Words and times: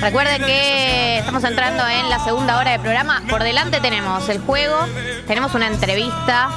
Recuerden 0.00 0.42
que 0.44 1.18
estamos 1.18 1.42
entrando 1.44 1.86
en 1.86 2.08
la 2.08 2.18
segunda 2.22 2.58
hora 2.58 2.72
del 2.72 2.80
programa. 2.80 3.22
Por 3.28 3.42
delante 3.42 3.80
tenemos 3.80 4.28
el 4.28 4.38
juego, 4.38 4.76
tenemos 5.26 5.54
una 5.54 5.66
entrevista, 5.66 6.50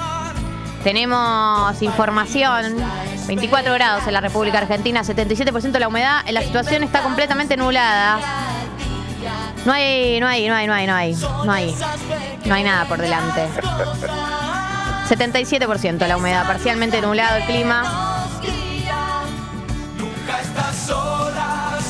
tenemos 0.84 1.82
información. 1.82 2.78
24 3.28 3.74
grados 3.74 4.08
en 4.08 4.14
la 4.14 4.22
República 4.22 4.60
Argentina, 4.60 5.04
77% 5.04 5.72
de 5.72 5.80
la 5.80 5.88
humedad. 5.88 6.22
La 6.30 6.42
situación 6.42 6.84
está 6.84 7.02
completamente 7.02 7.58
nublada. 7.58 8.20
No 9.66 9.74
hay, 9.74 10.20
no 10.20 10.28
hay, 10.28 10.48
no 10.48 10.56
hay, 10.56 10.68
no 10.68 10.74
hay, 10.74 10.88
no 10.88 10.96
hay, 10.96 11.16
no 11.46 11.52
hay, 11.52 11.76
no 12.46 12.54
hay 12.56 12.64
nada 12.64 12.86
por 12.86 13.00
delante. 13.00 13.48
77% 15.10 16.08
la 16.08 16.18
humedad, 16.18 16.46
parcialmente 16.48 17.02
nublado 17.02 17.38
el 17.38 17.46
clima. 17.46 18.28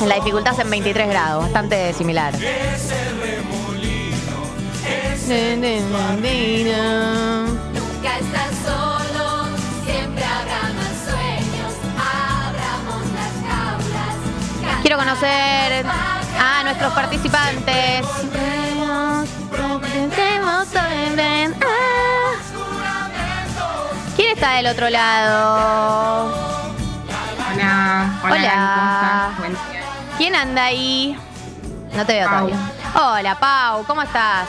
La 0.08 0.16
dificultad 0.16 0.54
es 0.54 0.60
en 0.60 0.70
23 0.70 1.10
grados, 1.10 1.44
bastante 1.44 1.94
similar. 1.94 2.34
Nunca 7.74 8.18
estás 8.18 8.52
solo, 8.66 9.46
siempre 9.86 10.24
habrá 10.24 10.62
más 10.74 10.96
sueños. 11.06 11.74
Abramos 11.98 13.06
las 13.14 13.34
jaulas. 13.48 14.82
Quiero 14.82 14.98
conocer 14.98 15.86
a 16.40 16.64
nuestros 16.64 16.94
participantes. 16.94 18.06
¿Quién 24.16 24.32
está 24.34 24.54
del 24.56 24.68
otro 24.68 24.90
lado? 24.90 26.52
Hola, 27.54 28.20
hola, 28.24 29.34
Hola. 29.40 29.71
¿Quién 30.32 30.44
anda 30.48 30.64
ahí? 30.64 31.18
No 31.94 32.06
te 32.06 32.14
veo 32.14 32.30
Pau. 32.30 32.48
todavía. 32.48 32.72
Hola, 32.96 33.36
Pau, 33.38 33.84
¿cómo 33.86 34.02
estás? 34.02 34.48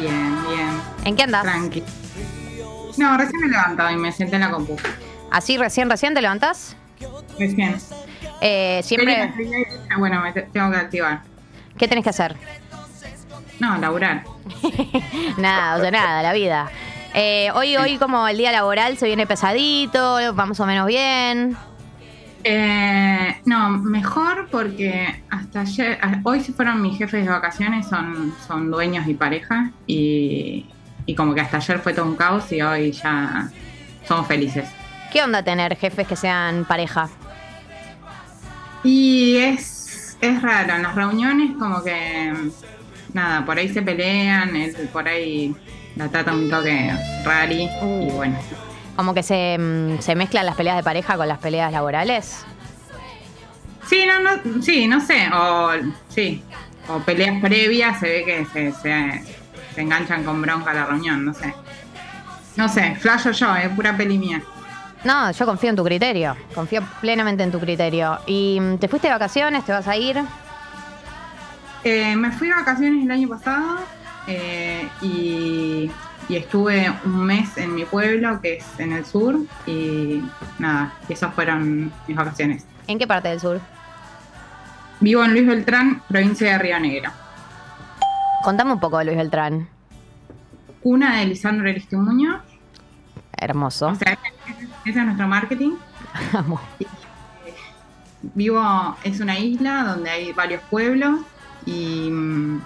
Bien, 0.00 0.36
bien, 0.48 0.82
¿En 1.04 1.14
qué 1.14 1.22
andas? 1.22 1.42
tranqui. 1.44 1.84
No, 2.96 3.16
recién 3.16 3.40
me 3.42 3.46
he 3.46 3.50
levantado 3.50 3.90
y 3.92 3.96
me 3.96 4.10
senté 4.10 4.34
en 4.34 4.40
la 4.40 4.50
compu. 4.50 4.76
¿Así 5.30 5.56
recién, 5.56 5.88
recién 5.88 6.14
te 6.14 6.20
levantás? 6.20 6.74
Recién. 7.38 7.78
Eh, 8.40 8.80
siempre. 8.82 9.32
dije, 9.38 9.66
Bueno, 9.98 10.20
me 10.20 10.32
te- 10.32 10.42
tengo 10.52 10.68
que 10.72 10.78
activar. 10.78 11.20
¿Qué 11.78 11.86
tenés 11.86 12.02
que 12.02 12.10
hacer? 12.10 12.34
No, 13.60 13.78
laburar. 13.78 14.24
nada, 15.36 15.76
o 15.76 15.80
sea, 15.80 15.92
nada, 15.92 16.24
la 16.24 16.32
vida. 16.32 16.68
Eh, 17.14 17.52
hoy, 17.54 17.76
hoy 17.76 17.98
como 17.98 18.26
el 18.26 18.36
día 18.36 18.50
laboral 18.50 18.98
se 18.98 19.06
viene 19.06 19.28
pesadito, 19.28 20.14
va 20.36 20.44
más 20.46 20.58
o 20.58 20.66
menos 20.66 20.88
bien. 20.88 21.56
Eh, 22.44 23.36
no, 23.44 23.70
mejor 23.70 24.48
porque 24.50 25.22
hasta 25.30 25.60
ayer, 25.60 25.98
hoy 26.24 26.40
se 26.40 26.52
fueron 26.52 26.82
mis 26.82 26.98
jefes 26.98 27.24
de 27.24 27.30
vacaciones, 27.30 27.86
son, 27.86 28.34
son 28.46 28.70
dueños 28.70 29.06
y 29.06 29.14
pareja, 29.14 29.70
y, 29.86 30.66
y 31.06 31.14
como 31.14 31.34
que 31.34 31.40
hasta 31.40 31.58
ayer 31.58 31.78
fue 31.78 31.94
todo 31.94 32.06
un 32.06 32.16
caos 32.16 32.50
y 32.50 32.60
hoy 32.60 32.90
ya 32.90 33.48
somos 34.06 34.26
felices. 34.26 34.68
¿Qué 35.12 35.22
onda 35.22 35.42
tener 35.42 35.76
jefes 35.76 36.06
que 36.06 36.16
sean 36.16 36.64
pareja? 36.64 37.08
Y 38.82 39.36
es, 39.36 40.16
es 40.20 40.42
raro, 40.42 40.74
en 40.74 40.82
las 40.82 40.94
reuniones 40.96 41.56
como 41.56 41.82
que, 41.84 42.32
nada, 43.12 43.44
por 43.44 43.56
ahí 43.56 43.68
se 43.68 43.82
pelean, 43.82 44.56
él 44.56 44.74
por 44.92 45.06
ahí 45.06 45.54
la 45.94 46.08
trata 46.08 46.32
un 46.32 46.50
toque 46.50 46.90
rari, 47.24 47.68
y 47.82 48.10
bueno. 48.10 48.36
Como 48.96 49.14
que 49.14 49.22
se, 49.22 49.56
mm, 49.58 50.00
se 50.00 50.14
mezclan 50.14 50.46
las 50.46 50.56
peleas 50.56 50.76
de 50.76 50.82
pareja 50.82 51.16
con 51.16 51.28
las 51.28 51.38
peleas 51.38 51.72
laborales. 51.72 52.44
Sí, 53.88 54.04
no, 54.06 54.20
no, 54.20 54.62
sí, 54.62 54.86
no 54.86 55.00
sé, 55.00 55.28
o 55.32 55.70
sí, 56.08 56.42
o 56.88 56.98
peleas 57.00 57.40
previas, 57.40 57.98
se 58.00 58.08
ve 58.08 58.24
que 58.24 58.46
se, 58.46 58.72
se, 58.72 59.24
se 59.74 59.80
enganchan 59.80 60.24
con 60.24 60.40
bronca 60.40 60.70
a 60.70 60.74
la 60.74 60.86
reunión, 60.86 61.24
no 61.24 61.34
sé. 61.34 61.54
No 62.56 62.68
sé, 62.68 62.94
flasho 62.96 63.32
yo, 63.32 63.54
es 63.56 63.68
pura 63.70 63.96
peli 63.96 64.18
mía. 64.18 64.42
No, 65.04 65.30
yo 65.32 65.46
confío 65.46 65.70
en 65.70 65.76
tu 65.76 65.84
criterio, 65.84 66.36
confío 66.54 66.82
plenamente 67.00 67.42
en 67.42 67.50
tu 67.50 67.58
criterio. 67.58 68.18
¿Y 68.26 68.58
mm, 68.60 68.78
te 68.78 68.88
fuiste 68.88 69.08
de 69.08 69.14
vacaciones? 69.14 69.64
¿Te 69.64 69.72
vas 69.72 69.88
a 69.88 69.96
ir? 69.96 70.22
Eh, 71.84 72.14
me 72.14 72.30
fui 72.30 72.48
de 72.48 72.54
vacaciones 72.54 73.04
el 73.04 73.10
año 73.10 73.28
pasado 73.28 73.80
eh, 74.28 74.88
y, 75.00 75.51
y 76.32 76.36
estuve 76.36 76.90
un 77.04 77.26
mes 77.26 77.58
en 77.58 77.74
mi 77.74 77.84
pueblo, 77.84 78.40
que 78.40 78.54
es 78.56 78.64
en 78.80 78.92
el 78.92 79.04
sur, 79.04 79.36
y 79.66 80.22
nada, 80.58 80.94
y 81.06 81.12
esas 81.12 81.34
fueron 81.34 81.92
mis 82.08 82.16
vacaciones. 82.16 82.64
¿En 82.86 82.98
qué 82.98 83.06
parte 83.06 83.28
del 83.28 83.38
sur? 83.38 83.60
Vivo 85.00 85.22
en 85.24 85.32
Luis 85.32 85.46
Beltrán, 85.46 86.00
provincia 86.08 86.52
de 86.52 86.58
Río 86.58 86.80
Negro. 86.80 87.10
Contame 88.44 88.72
un 88.72 88.80
poco 88.80 88.96
de 88.96 89.04
Luis 89.04 89.18
Beltrán. 89.18 89.68
Cuna 90.82 91.18
de 91.18 91.26
Lisandro 91.26 91.68
Aristimuño, 91.68 92.40
Hermoso. 93.36 93.88
o 93.88 93.94
sea, 93.94 94.16
ese 94.86 94.98
es 94.98 95.04
nuestro 95.04 95.28
marketing. 95.28 95.72
Amo. 96.32 96.58
Vivo, 98.22 98.96
es 99.04 99.20
una 99.20 99.38
isla 99.38 99.84
donde 99.84 100.08
hay 100.08 100.32
varios 100.32 100.62
pueblos 100.70 101.20
y 101.66 102.08
mm, 102.10 102.62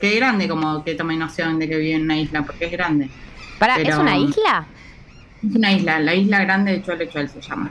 qué 0.00 0.16
grande 0.16 0.48
como 0.48 0.84
que 0.84 0.94
tome 0.94 1.16
noción 1.16 1.58
de 1.58 1.68
que 1.68 1.76
vive 1.76 1.94
en 1.94 2.02
una 2.02 2.16
isla, 2.16 2.42
porque 2.42 2.66
es 2.66 2.72
grande. 2.72 3.08
¿es 3.78 3.96
una 3.96 4.16
isla? 4.16 4.66
Es 5.42 5.54
una 5.54 5.72
isla, 5.72 5.98
la 6.00 6.14
isla 6.14 6.40
grande 6.40 6.72
de 6.72 6.82
Chuel 6.82 7.28
se 7.28 7.40
llama. 7.40 7.70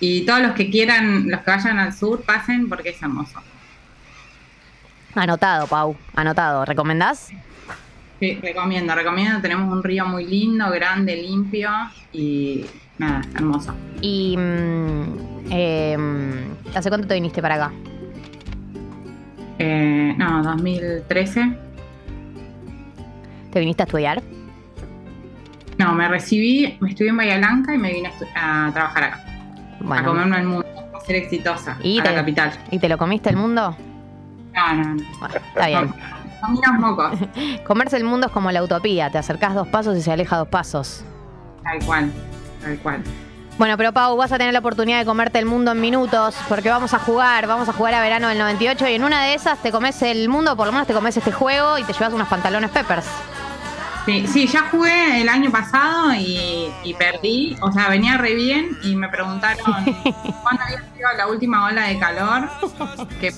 Y 0.00 0.24
todos 0.24 0.40
los 0.40 0.52
que 0.52 0.70
quieran, 0.70 1.28
los 1.28 1.40
que 1.40 1.50
vayan 1.50 1.78
al 1.78 1.92
sur, 1.92 2.22
pasen 2.22 2.68
porque 2.68 2.90
es 2.90 3.02
hermoso. 3.02 3.40
Anotado, 5.14 5.66
Pau. 5.66 5.96
Anotado. 6.14 6.64
¿Recomendás? 6.64 7.30
Sí, 8.20 8.38
recomiendo, 8.42 8.94
recomiendo. 8.94 9.40
Tenemos 9.40 9.72
un 9.72 9.82
río 9.82 10.06
muy 10.06 10.24
lindo, 10.24 10.70
grande, 10.70 11.16
limpio 11.16 11.70
y 12.12 12.64
nada, 12.98 13.22
hermoso. 13.34 13.74
Y. 14.00 14.36
mm, 14.36 15.50
em, 15.50 16.54
¿Hace 16.74 16.88
cuánto 16.88 17.08
te 17.08 17.14
viniste 17.14 17.40
para 17.42 17.54
acá? 17.54 17.72
Eh, 19.58 20.14
no, 20.16 20.42
2013. 20.42 21.56
¿Te 23.52 23.60
viniste 23.60 23.82
a 23.82 23.86
estudiar? 23.86 24.22
No, 25.78 25.92
me 25.94 26.08
recibí, 26.08 26.76
me 26.80 26.90
estudié 26.90 27.10
en 27.10 27.16
Bahía 27.16 27.38
Blanca 27.38 27.74
y 27.74 27.78
me 27.78 27.92
vine 27.92 28.10
a, 28.34 28.66
a 28.66 28.72
trabajar 28.72 29.04
acá. 29.04 29.24
A 29.80 29.84
Bueno. 29.84 30.04
comerme 30.08 30.36
el 30.38 30.46
mundo, 30.46 30.66
a 30.94 31.00
ser 31.00 31.16
exitosa. 31.16 31.76
¿Y 31.82 32.00
a 32.00 32.02
te, 32.02 32.10
la 32.10 32.16
capital. 32.16 32.52
¿Y 32.70 32.78
te 32.78 32.88
lo 32.88 32.98
comiste 32.98 33.30
el 33.30 33.36
mundo? 33.36 33.76
No, 34.54 34.74
no, 34.74 34.94
no. 34.94 35.02
Bueno, 35.20 35.34
está 35.36 35.66
bien. 35.68 35.92
Comí 36.40 36.58
unos 36.58 36.80
mocos. 36.80 37.18
Comerse 37.66 37.96
el 37.96 38.04
mundo 38.04 38.26
es 38.26 38.32
como 38.32 38.50
la 38.50 38.62
utopía. 38.62 39.10
Te 39.10 39.18
acercás 39.18 39.54
dos 39.54 39.68
pasos 39.68 39.96
y 39.96 40.02
se 40.02 40.10
aleja 40.12 40.36
dos 40.36 40.48
pasos. 40.48 41.04
Tal 41.62 41.84
cual, 41.84 42.12
tal 42.60 42.78
cual. 42.78 43.02
Bueno, 43.58 43.76
pero 43.76 43.92
Pau, 43.92 44.16
vas 44.16 44.30
a 44.30 44.38
tener 44.38 44.52
la 44.52 44.60
oportunidad 44.60 45.00
de 45.00 45.04
comerte 45.04 45.40
el 45.40 45.44
mundo 45.44 45.72
en 45.72 45.80
minutos 45.80 46.36
porque 46.48 46.70
vamos 46.70 46.94
a 46.94 47.00
jugar, 47.00 47.48
vamos 47.48 47.68
a 47.68 47.72
jugar 47.72 47.92
a 47.94 48.00
verano 48.00 48.28
del 48.28 48.38
98 48.38 48.86
y 48.86 48.94
en 48.94 49.02
una 49.02 49.24
de 49.24 49.34
esas 49.34 49.60
te 49.60 49.72
comes 49.72 50.00
el 50.02 50.28
mundo, 50.28 50.56
por 50.56 50.66
lo 50.66 50.72
menos 50.72 50.86
te 50.86 50.94
comes 50.94 51.16
este 51.16 51.32
juego 51.32 51.76
y 51.76 51.82
te 51.82 51.92
llevas 51.92 52.12
unos 52.12 52.28
pantalones 52.28 52.70
Peppers. 52.70 53.06
Sí, 54.06 54.26
sí, 54.28 54.46
ya 54.46 54.68
jugué 54.70 55.20
el 55.20 55.28
año 55.28 55.50
pasado 55.50 56.14
y, 56.14 56.72
y 56.84 56.94
perdí. 56.94 57.56
O 57.60 57.72
sea, 57.72 57.88
venía 57.88 58.16
re 58.16 58.34
bien 58.34 58.78
y 58.82 58.94
me 58.94 59.08
preguntaron 59.08 59.58
cuándo 59.64 60.62
había 60.64 60.78
sido 60.96 61.08
la 61.16 61.26
última 61.26 61.66
ola 61.66 61.88
de 61.88 61.98
calor. 61.98 62.48
Que 63.20 63.34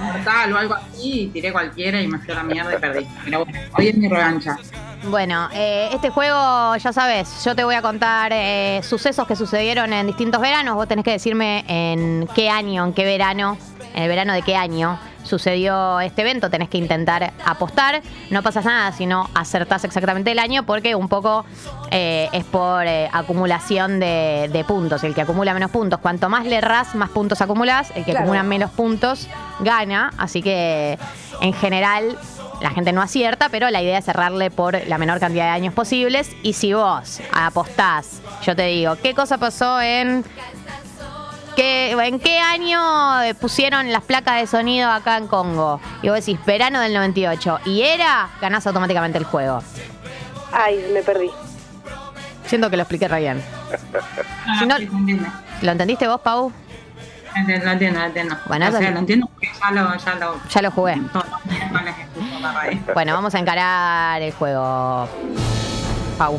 mortal 0.00 0.52
o 0.52 0.58
algo 0.58 0.74
así, 0.74 1.22
y 1.22 1.26
tiré 1.26 1.52
cualquiera 1.52 2.00
y 2.00 2.06
me 2.06 2.18
fui 2.18 2.30
a 2.32 2.36
la 2.36 2.42
mierda 2.44 2.72
y 2.72 2.78
perdí. 2.78 3.06
Pero 3.24 3.44
bueno, 3.44 3.60
hoy 3.76 3.88
es 3.88 3.96
mi 3.96 4.08
revancha. 4.08 4.56
Bueno, 5.04 5.48
eh, 5.52 5.88
este 5.92 6.10
juego, 6.10 6.76
ya 6.76 6.92
sabes, 6.92 7.44
yo 7.44 7.54
te 7.54 7.64
voy 7.64 7.76
a 7.76 7.82
contar 7.82 8.32
eh, 8.34 8.80
sucesos 8.82 9.26
que 9.26 9.36
sucedieron 9.36 9.92
en 9.92 10.06
distintos 10.06 10.40
veranos. 10.40 10.74
Vos 10.74 10.88
tenés 10.88 11.04
que 11.04 11.12
decirme 11.12 11.64
en 11.68 12.28
qué 12.34 12.50
año, 12.50 12.84
en 12.84 12.92
qué 12.92 13.04
verano, 13.04 13.56
en 13.94 14.02
el 14.02 14.08
verano 14.08 14.32
de 14.32 14.42
qué 14.42 14.56
año 14.56 14.98
sucedió 15.22 16.00
este 16.00 16.22
evento. 16.22 16.50
Tenés 16.50 16.68
que 16.68 16.78
intentar 16.78 17.32
apostar. 17.44 18.02
No 18.30 18.42
pasa 18.42 18.60
nada 18.62 18.90
si 18.92 19.06
no 19.06 19.28
acertás 19.34 19.84
exactamente 19.84 20.32
el 20.32 20.38
año, 20.40 20.64
porque 20.64 20.94
un 20.96 21.08
poco 21.08 21.44
eh, 21.90 22.28
es 22.32 22.44
por 22.44 22.84
eh, 22.86 23.08
acumulación 23.12 24.00
de, 24.00 24.50
de 24.52 24.64
puntos. 24.64 25.04
El 25.04 25.14
que 25.14 25.22
acumula 25.22 25.54
menos 25.54 25.70
puntos, 25.70 26.00
cuanto 26.00 26.28
más 26.28 26.44
le 26.44 26.56
errás, 26.56 26.94
más 26.96 27.10
puntos 27.10 27.40
acumulás. 27.40 27.90
El 27.94 28.04
que 28.04 28.10
Claro. 28.10 28.24
acumula 28.24 28.42
menos 28.42 28.70
puntos 28.72 29.28
gana. 29.60 30.10
Así 30.18 30.42
que, 30.42 30.98
en 31.40 31.52
general, 31.52 32.18
la 32.60 32.70
gente 32.70 32.92
no 32.92 33.02
acierta, 33.02 33.48
pero 33.50 33.70
la 33.70 33.80
idea 33.82 33.98
es 33.98 34.04
cerrarle 34.04 34.50
por 34.50 34.86
la 34.86 34.98
menor 34.98 35.20
cantidad 35.20 35.44
de 35.44 35.50
años 35.50 35.74
posibles. 35.74 36.30
Y 36.42 36.52
si 36.54 36.72
vos 36.74 37.20
apostás, 37.32 38.20
yo 38.44 38.56
te 38.56 38.62
digo, 38.66 38.96
¿qué 39.02 39.14
cosa 39.14 39.38
pasó 39.38 39.80
en 39.80 40.24
¿qué- 41.56 41.90
¿en 41.92 42.18
qué 42.20 42.38
año 42.38 42.80
pusieron 43.40 43.92
las 43.92 44.02
placas 44.02 44.40
de 44.40 44.46
sonido 44.46 44.90
acá 44.90 45.16
en 45.16 45.26
Congo? 45.28 45.80
Y 46.02 46.08
vos 46.08 46.16
decís, 46.24 46.38
verano 46.46 46.80
del 46.80 46.94
98. 46.94 47.60
Y 47.64 47.82
era, 47.82 48.28
ganás 48.40 48.66
automáticamente 48.66 49.18
el 49.18 49.24
juego. 49.24 49.62
Ay, 50.52 50.84
me 50.92 51.02
perdí. 51.02 51.30
Siento 52.46 52.70
que 52.70 52.76
lo 52.76 52.82
expliqué 52.82 53.08
re 53.08 53.20
bien. 53.20 53.42
Ah, 54.46 54.56
Si 54.58 54.66
no-. 54.66 54.76
¿Lo 55.62 55.72
entendiste 55.72 56.08
vos, 56.08 56.20
Pau? 56.22 56.52
Lo 57.34 57.40
entiendo, 57.70 58.00
lo 58.00 58.06
entiendo. 58.06 58.36
Bueno, 58.46 58.64
o 58.64 58.68
eso 58.70 58.78
sea, 58.78 58.88
sí. 58.88 58.94
lo 58.94 59.00
entiendo 59.00 59.26
porque 59.32 59.48
ya 59.60 59.70
lo, 59.70 59.96
ya 59.96 60.14
lo, 60.14 60.40
Ya 60.48 60.62
lo 60.62 60.70
jugué. 60.70 60.96
los 60.96 61.14
Bueno, 62.94 63.12
vamos 63.14 63.34
a 63.34 63.38
encarar 63.38 64.20
el 64.22 64.32
juego. 64.32 65.06
Pau. 66.16 66.38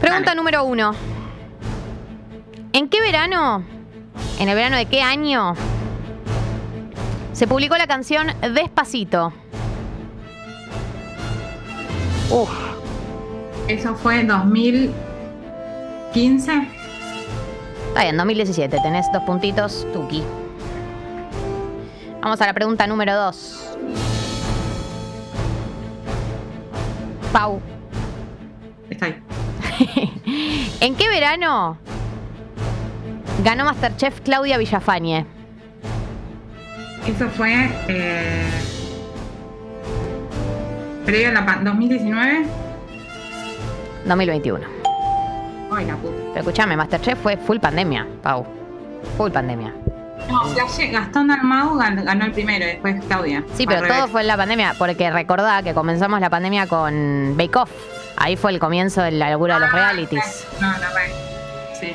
Pregunta 0.00 0.24
Dale. 0.26 0.36
número 0.36 0.64
uno. 0.64 0.92
¿En 2.72 2.88
qué 2.88 3.00
verano, 3.00 3.64
en 4.38 4.48
el 4.48 4.54
verano 4.54 4.76
de 4.76 4.86
qué 4.86 5.02
año, 5.02 5.54
se 7.32 7.46
publicó 7.46 7.76
la 7.78 7.86
canción 7.86 8.26
Despacito? 8.54 9.32
Uf, 12.30 12.50
Eso 13.68 13.94
fue 13.94 14.24
2015. 14.24 16.52
está 17.88 18.02
bien, 18.02 18.16
2017. 18.16 18.80
Tenés 18.80 19.06
dos 19.12 19.22
puntitos, 19.22 19.86
Tuki. 19.92 20.22
Vamos 22.20 22.40
a 22.40 22.46
la 22.46 22.52
pregunta 22.52 22.86
número 22.86 23.14
dos. 23.16 23.60
Pau. 27.36 27.60
Está 28.88 29.06
ahí. 29.06 29.22
¿En 30.80 30.94
qué 30.94 31.06
verano 31.10 31.76
ganó 33.44 33.66
Masterchef 33.66 34.20
Claudia 34.22 34.56
Villafañe? 34.56 35.26
Eso 37.06 37.28
fue. 37.28 37.68
Eh, 37.88 38.48
previo 41.04 41.28
a 41.28 41.32
la 41.32 41.44
pan- 41.44 41.62
2019. 41.62 42.46
2021. 44.06 44.66
Ay, 45.72 45.84
la 45.84 45.96
puta. 45.96 46.14
Pero 46.28 46.38
escúchame, 46.40 46.74
Masterchef 46.74 47.20
fue 47.20 47.36
full 47.36 47.58
pandemia, 47.58 48.06
Pau. 48.22 48.46
Full 49.18 49.30
pandemia. 49.30 49.74
No, 50.28 50.42
Gastón 50.92 51.28
gan- 51.28 52.04
ganó 52.04 52.24
el 52.24 52.32
primero 52.32 52.64
después 52.66 52.96
Claudia. 53.06 53.44
Sí, 53.54 53.66
pero 53.66 53.86
todo 53.86 54.08
fue 54.08 54.22
en 54.22 54.26
la 54.26 54.36
pandemia, 54.36 54.74
porque 54.78 55.10
recordá 55.10 55.62
que 55.62 55.72
comenzamos 55.74 56.20
la 56.20 56.30
pandemia 56.30 56.66
con 56.66 57.34
Bake 57.36 57.56
Off. 57.56 57.70
Ahí 58.16 58.36
fue 58.36 58.50
el 58.50 58.58
comienzo 58.58 59.02
de 59.02 59.12
la 59.12 59.30
locura 59.30 59.54
de 59.54 59.60
los 59.60 59.72
realities. 59.72 60.46
No, 60.60 60.72
re. 60.72 61.10
Sí. 61.78 61.92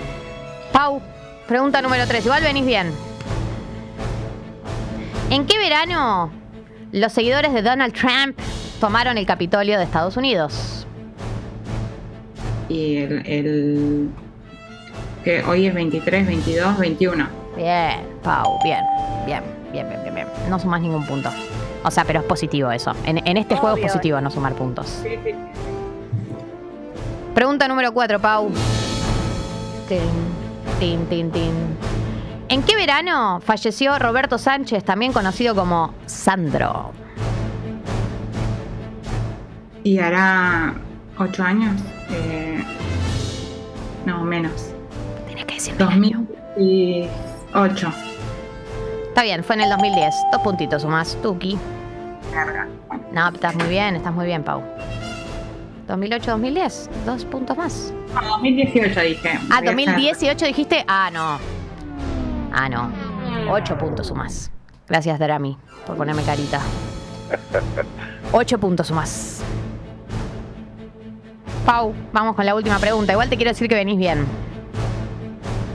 Pau, 0.72 1.02
pregunta 1.48 1.82
número 1.82 2.06
3. 2.08 2.24
Igual 2.26 2.44
venís 2.44 2.66
bien. 2.66 2.92
¿En 5.30 5.46
qué 5.46 5.58
verano 5.58 6.32
los 6.92 7.12
seguidores 7.12 7.54
de 7.54 7.62
Donald 7.62 7.94
Trump 7.94 8.38
tomaron 8.80 9.18
el 9.18 9.26
Capitolio 9.26 9.78
de 9.78 9.84
Estados 9.84 10.16
Unidos? 10.18 10.86
Y 12.70 12.98
el, 12.98 13.26
el. 13.28 14.10
que 15.24 15.44
hoy 15.44 15.66
es 15.68 15.74
23, 15.74 16.28
22, 16.28 16.78
21. 16.78 17.41
Bien, 17.62 18.08
Pau, 18.24 18.58
bien, 18.64 18.84
bien, 19.24 19.44
bien, 19.72 19.88
bien, 19.88 20.02
bien, 20.02 20.16
bien. 20.16 20.28
No 20.50 20.58
sumas 20.58 20.82
ningún 20.82 21.06
punto. 21.06 21.30
O 21.84 21.92
sea, 21.92 22.04
pero 22.06 22.22
es 22.22 22.26
positivo 22.26 22.72
eso. 22.72 22.92
En, 23.06 23.20
en 23.20 23.38
este 23.38 23.56
juego 23.56 23.78
es 23.78 23.84
positivo 23.84 24.20
no 24.20 24.32
sumar 24.32 24.54
puntos. 24.54 24.88
Sí, 25.04 25.10
sí. 25.24 25.36
Pregunta 27.36 27.68
número 27.68 27.94
4, 27.94 28.20
Pau. 28.20 28.50
Tin, 29.88 30.00
tin, 30.80 31.06
tin, 31.06 31.30
tin. 31.30 31.52
¿En 32.50 32.64
qué 32.64 32.76
verano 32.76 33.40
falleció 33.42 34.00
Roberto 34.00 34.40
Sánchez, 34.40 34.84
también 34.84 35.14
conocido 35.14 35.54
como 35.54 35.94
Sandro? 36.08 36.94
Y 39.84 40.00
hará 40.00 40.74
8 41.20 41.44
años. 41.44 41.80
Eh, 42.10 42.64
no, 44.08 44.24
menos. 44.24 44.72
Tenés 45.28 45.46
que 45.46 45.54
decirme 45.54 45.84
el 45.84 45.90
año. 45.90 46.26
2008. 47.54 47.94
Está 49.10 49.24
bien, 49.24 49.44
fue 49.44 49.56
en 49.56 49.62
el 49.62 49.70
2010. 49.70 50.16
Dos 50.32 50.42
puntitos 50.42 50.82
sumás, 50.84 51.18
Tuki. 51.22 51.58
Verga. 52.34 52.68
Bueno, 52.88 53.04
No, 53.12 53.30
estás 53.30 53.56
muy 53.56 53.68
bien, 53.68 53.96
estás 53.96 54.14
muy 54.14 54.26
bien, 54.26 54.44
Pau. 54.44 54.64
2008-2010, 55.88 56.90
dos 57.06 57.26
puntos 57.26 57.58
más. 57.58 57.94
no, 58.14 58.30
2018 58.30 59.00
dije. 59.02 59.40
Ah, 59.52 59.60
Voy 59.60 59.68
a 59.68 59.72
2018 59.72 60.46
dijiste. 60.46 60.86
Ah, 60.88 61.10
no. 61.12 61.38
Ah, 62.54 62.70
no. 62.70 62.90
Ocho 63.52 63.78
puntos 63.78 64.08
sumás. 64.08 64.50
Gracias, 64.88 65.20
Drami, 65.20 65.58
por 65.86 65.98
ponerme 65.98 66.22
carita. 66.24 66.62
Ocho 68.32 68.58
puntos 68.60 68.88
sumás. 68.88 69.42
Pau, 71.66 71.94
vamos 72.14 72.36
con 72.36 72.46
la 72.46 72.56
última 72.56 72.80
pregunta. 72.80 73.12
Igual 73.12 73.30
te 73.30 73.36
quiero 73.36 73.52
decir 73.52 73.68
que 73.68 73.76
venís 73.76 73.98
bien. 73.98 74.26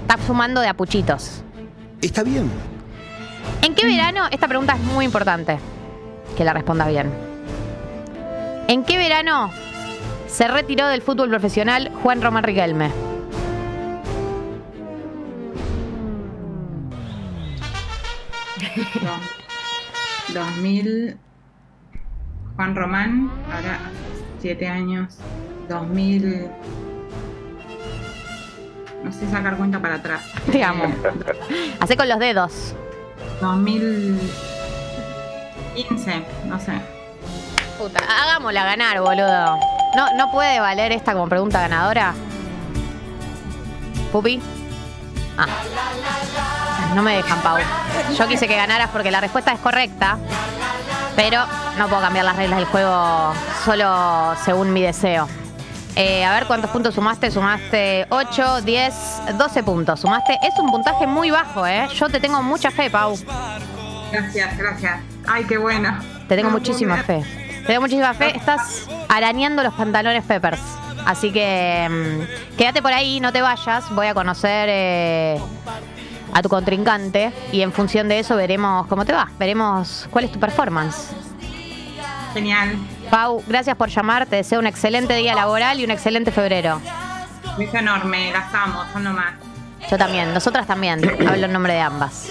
Estás 0.03 0.25
sumando 0.27 0.61
de 0.63 0.69
apuchitos. 0.69 1.43
Está 2.07 2.23
bien. 2.23 2.49
¿En 3.63 3.75
qué 3.75 3.85
verano? 3.85 4.23
Esta 4.31 4.47
pregunta 4.47 4.75
es 4.75 4.81
muy 4.81 5.05
importante. 5.05 5.59
Que 6.37 6.45
la 6.45 6.53
respondas 6.53 6.89
bien. 6.89 7.11
¿En 8.69 8.85
qué 8.85 8.97
verano 8.97 9.51
se 10.29 10.47
retiró 10.49 10.87
del 10.89 11.03
fútbol 11.03 11.29
profesional 11.31 11.91
Juan 12.03 12.23
Román 12.23 12.45
Riquelme? 12.45 12.91
Do- 19.01 20.35
2000. 20.35 21.17
Juan 22.57 22.75
Román, 22.75 23.31
ahora 23.53 23.79
7 24.41 24.67
años. 24.69 25.19
2000. 25.69 26.49
No 29.07 29.13
sé 29.13 29.31
sacar 29.31 29.57
cuenta 29.57 29.79
para 29.79 29.95
atrás. 29.95 30.21
Te 30.51 30.65
amo. 30.65 30.93
Hacé 31.81 31.97
con 31.97 32.09
los 32.09 32.19
dedos. 32.19 32.75
2015, 33.41 36.25
no 36.47 36.59
sé. 36.59 36.73
Puta, 37.79 38.01
hagámosla 38.01 38.65
ganar, 38.65 39.01
boludo. 39.01 39.61
¿No, 39.95 40.13
¿No 40.17 40.33
puede 40.33 40.59
valer 40.59 40.91
esta 40.91 41.13
como 41.13 41.29
pregunta 41.29 41.61
ganadora? 41.61 42.15
¿Pupi? 44.11 44.43
Ah. 45.39 45.47
No 46.97 47.05
me 47.05 47.15
dejan, 47.15 47.41
Pau. 47.43 47.59
Yo 48.19 48.27
quise 48.27 48.49
que 48.49 48.57
ganaras 48.57 48.91
porque 48.91 49.13
la 49.13 49.21
respuesta 49.21 49.53
es 49.53 49.61
correcta. 49.61 50.19
Pero 51.15 51.45
no 51.79 51.87
puedo 51.87 52.03
cambiar 52.03 52.25
las 52.25 52.35
reglas 52.35 52.59
del 52.59 52.67
juego 52.67 53.33
solo 53.65 54.35
según 54.45 54.73
mi 54.73 54.83
deseo. 54.83 55.29
Eh, 55.97 56.25
a 56.27 56.35
ver 56.35 56.47
cuántos 56.47 56.71
puntos 56.71 56.95
sumaste. 56.95 57.31
Sumaste 57.31 58.07
8, 58.11 58.61
10, 58.61 58.95
12 59.39 59.63
puntos. 59.63 60.01
Sumaste. 60.01 60.39
Es 60.43 60.59
un 60.59 60.71
puntaje 60.71 61.07
muy 61.07 61.31
bajo, 61.31 61.67
¿eh? 61.67 61.89
Yo 61.95 62.09
te 62.09 62.21
tengo 62.21 62.43
mucha 62.43 62.71
fe, 62.71 62.91
Pau. 62.91 63.19
Gracias, 64.13 64.59
gracias. 64.59 65.01
Ay, 65.27 65.45
qué 65.45 65.57
bueno. 65.57 65.99
Te 66.29 66.37
tengo 66.37 66.51
No 66.51 66.59
muchísima 66.59 66.99
fe. 66.99 67.25
Te 67.63 67.67
tengo 67.69 67.81
muchísima 67.81 68.13
fe. 68.13 68.37
Estás 68.37 68.87
arañando 69.09 69.63
los 69.63 69.73
pantalones 69.75 70.23
Peppers. 70.25 70.61
Así 71.07 71.33
que 71.33 71.89
mm, 71.89 72.57
quédate 72.57 72.83
por 72.83 72.93
ahí, 72.93 73.21
no 73.21 73.33
te 73.33 73.41
vayas. 73.41 73.89
Voy 73.95 74.07
a 74.07 74.15
conocer 74.15 74.69
eh, 74.71 75.41
a 76.35 76.43
tu 76.43 76.49
contrincante 76.51 77.33
y 77.53 77.63
en 77.63 77.73
función 77.73 78.09
de 78.09 78.19
eso 78.19 78.37
veremos 78.37 78.87
cómo 78.89 79.07
te 79.07 79.13
va. 79.13 79.31
Veremos 79.39 80.09
cuál 80.11 80.25
es 80.25 80.33
tu 80.33 80.39
performance. 80.39 81.13
Genial. 82.35 82.77
Pau, 83.11 83.43
gracias 83.47 83.77
por 83.77 83.89
llamar. 83.89 84.27
Te 84.27 84.37
deseo 84.37 84.59
un 84.59 84.67
excelente 84.67 85.15
día 85.15 85.35
laboral 85.35 85.81
y 85.81 85.85
un 85.85 85.91
excelente 85.91 86.31
febrero. 86.33 86.81
Un 87.53 87.57
beso 87.59 87.77
enorme, 87.77 88.33
las 88.33 88.53
amo, 88.53 88.85
son 88.93 89.05
lo 89.05 89.11
más. 89.13 89.35
Yo 89.91 89.97
también, 89.97 90.35
nosotras 90.35 90.67
también. 90.67 91.01
Hablo 91.27 91.47
en 91.47 91.53
nombre 91.53 91.75
de 91.75 91.81
ambas. 91.81 92.31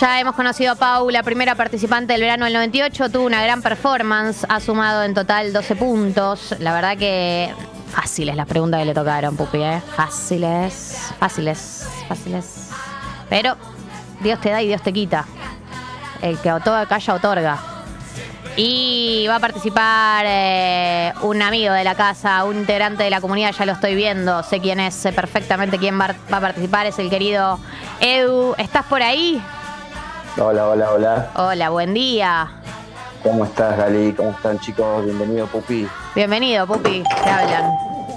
Ya 0.00 0.20
hemos 0.20 0.34
conocido 0.34 0.72
a 0.72 0.74
Pau, 0.76 1.10
la 1.10 1.22
primera 1.22 1.54
participante 1.54 2.12
del 2.12 2.22
verano 2.22 2.44
del 2.44 2.54
98, 2.54 3.10
tuvo 3.10 3.26
una 3.26 3.42
gran 3.42 3.60
performance, 3.60 4.46
ha 4.48 4.60
sumado 4.60 5.02
en 5.02 5.14
total 5.14 5.52
12 5.52 5.76
puntos. 5.76 6.54
La 6.60 6.72
verdad 6.72 6.96
que 6.96 7.52
fáciles 7.90 8.36
las 8.36 8.46
preguntas 8.46 8.78
que 8.80 8.86
le 8.86 8.94
tocaron, 8.94 9.36
Pupi, 9.36 9.58
¿eh? 9.58 9.82
Fáciles, 9.96 11.12
fáciles, 11.18 11.88
fáciles. 12.08 12.68
Pero 13.28 13.56
Dios 14.20 14.40
te 14.40 14.50
da 14.50 14.62
y 14.62 14.68
Dios 14.68 14.82
te 14.82 14.92
quita. 14.92 15.24
El 16.22 16.38
que 16.38 16.52
otorga, 16.52 16.86
calla, 16.86 17.14
otorga. 17.14 17.58
Y 18.60 19.24
va 19.28 19.36
a 19.36 19.38
participar 19.38 20.24
eh, 20.26 21.12
un 21.22 21.40
amigo 21.42 21.72
de 21.72 21.84
la 21.84 21.94
casa, 21.94 22.42
un 22.42 22.56
integrante 22.56 23.04
de 23.04 23.10
la 23.10 23.20
comunidad, 23.20 23.52
ya 23.52 23.64
lo 23.64 23.70
estoy 23.70 23.94
viendo, 23.94 24.42
sé 24.42 24.58
quién 24.58 24.80
es, 24.80 24.94
sé 24.94 25.12
perfectamente 25.12 25.78
quién 25.78 25.96
va, 25.96 26.08
va 26.32 26.38
a 26.38 26.40
participar, 26.40 26.84
es 26.86 26.98
el 26.98 27.08
querido 27.08 27.60
Edu. 28.00 28.56
¿Estás 28.58 28.84
por 28.86 29.00
ahí? 29.00 29.40
Hola, 30.38 30.66
hola, 30.70 30.90
hola. 30.90 31.30
Hola, 31.36 31.70
buen 31.70 31.94
día. 31.94 32.50
¿Cómo 33.22 33.44
estás, 33.44 33.76
Gali? 33.76 34.12
¿Cómo 34.12 34.30
están, 34.30 34.58
chicos? 34.58 35.04
Bienvenido, 35.04 35.46
Pupi. 35.46 35.86
Bienvenido, 36.16 36.66
Pupi. 36.66 37.04
Te 37.22 37.30
hablan. 37.30 37.70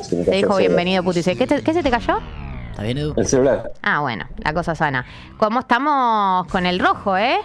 Te 0.10 0.32
dijo 0.32 0.56
bienvenido, 0.58 1.04
Pupi. 1.04 1.22
¿qué, 1.24 1.46
te- 1.46 1.62
qué 1.62 1.72
se 1.74 1.84
te 1.84 1.92
cayó? 1.92 2.20
¿Está 2.72 2.82
bien, 2.82 2.98
Edu? 2.98 3.14
El 3.16 3.28
celular. 3.28 3.74
Ah, 3.84 4.00
bueno, 4.00 4.26
la 4.40 4.54
cosa 4.56 4.74
sana. 4.74 5.06
¿Cómo 5.38 5.60
estamos 5.60 6.48
con 6.48 6.66
el 6.66 6.80
rojo, 6.80 7.16
eh? 7.16 7.38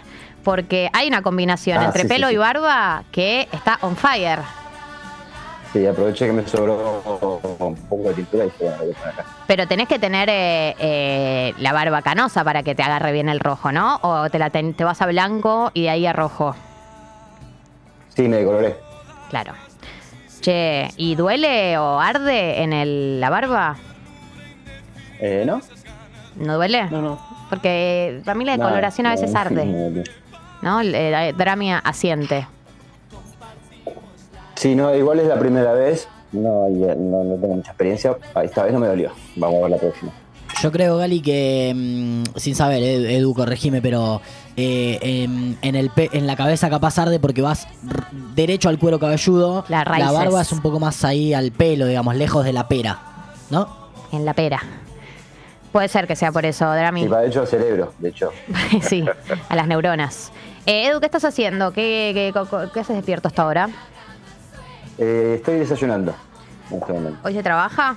Porque 0.47 0.89
hay 0.93 1.09
una 1.09 1.23
combinación 1.23 1.79
Ah, 1.81 1.87
entre 1.87 2.03
sí, 2.03 2.09
pelo 2.09 2.29
sí. 2.29 2.35
y 2.35 2.37
barba 2.37 3.03
que 3.11 3.49
está 3.53 3.79
on 3.83 3.97
fire. 3.97 4.39
Sí, 5.73 5.85
aproveché 5.85 6.27
que 6.27 6.33
me 6.33 6.47
sobró 6.47 7.03
un 7.59 7.75
poco 7.89 8.09
de 8.11 8.15
tintura 8.15 8.45
y 8.45 8.47
dije, 8.47 8.63
bueno, 8.65 8.79
voy 8.79 8.93
a 8.93 8.95
poner 8.95 9.13
acá. 9.15 9.25
Pero 9.49 9.67
tenés 9.67 9.89
que 9.89 9.99
tener 9.99 10.29
eh, 10.31 10.77
eh, 10.79 11.55
la 11.59 11.73
barba 11.73 12.01
canosa 12.03 12.45
para 12.45 12.63
que 12.63 12.77
te 12.77 12.83
agarre 12.85 13.11
bien 13.11 13.29
el 13.29 13.41
rojo, 13.41 13.73
¿no? 13.73 13.99
O 14.03 14.31
te, 14.31 14.39
la 14.39 14.51
ten- 14.51 14.73
te 14.75 14.85
vas 14.85 15.03
a 15.03 15.07
blanco 15.07 15.73
y 15.75 15.83
de 15.83 15.91
ahí 15.91 16.07
a 16.07 16.13
rojo. 16.13 16.55
Sí, 18.15 18.23
me 18.29 18.37
decoloré. 18.37 18.77
Claro. 19.29 19.53
Che, 20.43 20.93
¿y 20.97 21.17
duele 21.17 21.77
o 21.77 21.99
arde 22.01 22.63
en 22.63 22.73
el- 22.73 23.21
la 23.21 23.31
barba? 23.31 23.77
Eh, 25.19 25.43
¿No? 25.45 25.61
¿No 26.37 26.55
duele? 26.55 26.85
No, 26.89 27.03
no. 27.03 27.19
Porque 27.51 28.23
para 28.25 28.37
mí 28.37 28.45
la 28.45 28.53
decoloración 28.53 29.07
a 29.09 29.11
veces 29.11 29.33
No, 29.33 29.39
arde, 29.41 29.65
no, 29.67 30.03
no. 30.63 30.83
La 30.83 31.33
dramia 31.33 31.79
asiente. 31.79 32.47
Sí, 34.55 34.75
no, 34.75 34.95
igual 34.95 35.21
es 35.21 35.27
la 35.27 35.39
primera 35.39 35.73
vez. 35.73 36.09
No, 36.33 36.67
eh, 36.67 36.95
no, 36.99 37.25
no 37.25 37.35
tengo 37.37 37.55
mucha 37.57 37.71
experiencia. 37.71 38.17
Ah, 38.35 38.43
Esta 38.45 38.65
vez 38.65 38.73
no 38.73 38.81
me 38.81 38.87
dolió. 38.89 39.13
Vamos 39.37 39.59
a 39.59 39.63
ver 39.63 39.71
la 39.71 39.77
próxima. 39.77 40.13
Yo 40.63 40.73
creo, 40.73 40.97
Gali, 40.97 41.21
que 41.21 41.73
mm, 41.75 42.39
sin 42.39 42.55
saber, 42.55 42.83
Edu, 42.83 43.05
Edu, 43.07 43.35
corregime, 43.35 43.83
pero 43.83 44.23
eh, 44.57 44.99
en, 45.03 45.59
en 45.61 45.75
el 45.77 45.91
pe- 45.91 46.09
en 46.13 46.27
la 46.27 46.35
cabeza 46.37 46.71
capaz 46.71 46.99
arde 46.99 47.21
porque 47.21 47.43
vas 47.43 47.69
derecho 48.35 48.71
al 48.71 48.79
cuero 48.79 48.99
cabelludo. 48.99 49.65
La 49.69 49.85
raíces. 49.85 50.13
barba 50.13 50.41
es 50.41 50.53
un 50.53 50.63
poco 50.63 50.81
más 50.81 51.05
ahí 51.05 51.35
al 51.35 51.53
pelo, 51.53 51.87
digamos, 51.87 52.17
lejos 52.17 52.45
de 52.45 52.53
la 52.55 52.67
pera. 52.69 52.99
¿No? 53.51 53.69
En 54.13 54.25
la 54.25 54.33
pera. 54.33 54.63
Puede 55.73 55.89
ser 55.89 56.07
que 56.07 56.17
sea 56.17 56.33
por 56.33 56.47
eso, 56.47 56.65
Drami. 56.73 57.03
Y 57.05 57.09
para 57.09 57.23
de 57.23 57.29
hecho 57.29 57.43
el 57.43 57.49
cerebro, 57.49 57.93
de 57.99 58.09
hecho. 58.09 58.31
sí, 58.81 59.05
a 59.51 59.57
las 59.57 59.67
neuronas. 59.69 60.33
Eh, 60.67 60.89
Edu, 60.89 61.01
¿qué 61.01 61.07
estás 61.07 61.25
haciendo? 61.25 61.73
¿Qué, 61.73 62.11
qué, 62.15 62.33
co- 62.33 62.71
qué 62.73 62.81
haces 62.81 62.97
despierto 62.97 63.29
hasta 63.29 63.43
ahora? 63.43 63.69
Eh, 64.99 65.35
estoy 65.37 65.59
desayunando. 65.61 66.15
¿Hoy 67.23 67.33
se 67.35 67.43
trabaja? 67.43 67.97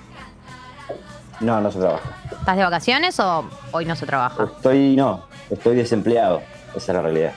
No, 1.40 1.60
no 1.62 1.72
se 1.72 1.80
trabaja. 1.80 2.10
¿Estás 2.32 2.58
de 2.58 2.64
vacaciones 2.64 3.20
o 3.20 3.46
hoy 3.72 3.86
no 3.86 3.96
se 3.96 4.06
trabaja? 4.06 4.44
Estoy, 4.44 4.96
no, 4.96 5.24
estoy 5.50 5.76
desempleado. 5.76 6.42
Esa 6.76 6.92
es 6.92 6.96
la 6.96 7.02
realidad. 7.02 7.32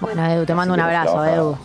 Bueno, 0.00 0.26
Edu, 0.26 0.44
te 0.44 0.54
mando 0.54 0.74
un 0.74 0.80
Así 0.80 0.96
abrazo. 0.96 1.24
Edu. 1.24 1.58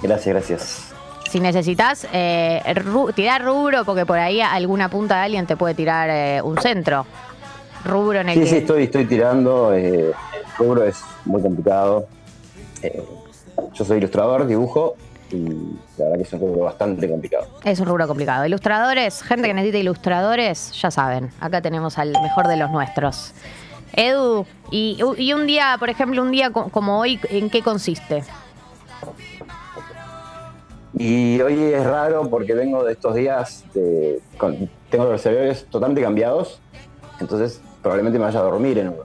Gracias, 0.00 0.34
gracias. 0.34 0.94
Si 1.28 1.40
necesitas 1.40 2.06
eh, 2.12 2.62
ru- 2.76 3.12
tirar 3.14 3.44
rubro, 3.44 3.84
porque 3.84 4.06
por 4.06 4.18
ahí 4.18 4.40
alguna 4.40 4.88
punta 4.88 5.16
de 5.16 5.22
alguien 5.24 5.46
te 5.46 5.56
puede 5.58 5.74
tirar 5.74 6.08
eh, 6.08 6.40
un 6.42 6.56
centro. 6.58 7.04
Rubro 7.84 8.20
en 8.20 8.30
el 8.30 8.34
Sí, 8.34 8.40
que... 8.40 8.46
sí, 8.46 8.56
estoy, 8.58 8.84
estoy 8.84 9.04
tirando. 9.04 9.74
Eh, 9.74 10.12
rubro 10.58 10.84
es 10.84 11.00
muy 11.24 11.40
complicado. 11.42 12.06
Eh, 12.82 13.02
yo 13.74 13.84
soy 13.84 13.98
ilustrador, 13.98 14.46
dibujo, 14.46 14.94
y 15.30 15.38
la 15.98 16.04
verdad 16.04 16.16
que 16.16 16.22
es 16.22 16.32
un 16.32 16.40
rubro 16.40 16.64
bastante 16.64 17.08
complicado. 17.08 17.46
Es 17.64 17.80
un 17.80 17.86
rubro 17.86 18.06
complicado. 18.06 18.46
Ilustradores, 18.46 19.22
gente 19.22 19.46
que 19.48 19.54
necesita 19.54 19.78
ilustradores, 19.78 20.72
ya 20.80 20.90
saben, 20.90 21.30
acá 21.40 21.60
tenemos 21.60 21.98
al 21.98 22.12
mejor 22.22 22.46
de 22.48 22.56
los 22.56 22.70
nuestros. 22.70 23.32
Edu, 23.94 24.46
y, 24.70 24.98
y 25.16 25.32
un 25.32 25.46
día, 25.46 25.76
por 25.78 25.90
ejemplo, 25.90 26.22
un 26.22 26.30
día 26.30 26.50
co- 26.50 26.68
como 26.68 26.98
hoy, 27.00 27.18
¿en 27.30 27.50
qué 27.50 27.62
consiste? 27.62 28.22
Y 30.94 31.40
hoy 31.40 31.62
es 31.72 31.84
raro 31.84 32.28
porque 32.28 32.54
vengo 32.54 32.82
de 32.84 32.92
estos 32.92 33.14
días, 33.14 33.64
de- 33.74 34.20
con- 34.36 34.68
tengo 34.90 35.04
los 35.04 35.24
horarios 35.26 35.66
totalmente 35.70 36.02
cambiados, 36.02 36.60
entonces 37.20 37.60
probablemente 37.82 38.18
me 38.18 38.24
vaya 38.24 38.40
a 38.40 38.42
dormir 38.42 38.78
en 38.78 38.88
uno. 38.88 39.02